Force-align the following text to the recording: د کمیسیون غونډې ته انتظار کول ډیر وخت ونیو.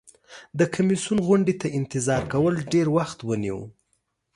د 0.59 0.61
کمیسیون 0.75 1.19
غونډې 1.27 1.53
ته 1.61 1.67
انتظار 1.79 2.21
کول 2.33 2.55
ډیر 2.73 2.87
وخت 2.97 3.17
ونیو. 3.23 3.59